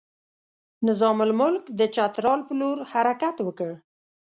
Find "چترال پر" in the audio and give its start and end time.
1.95-2.55